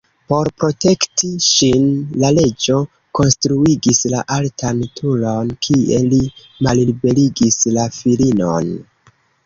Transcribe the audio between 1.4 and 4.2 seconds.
ŝin, la reĝo konstruigis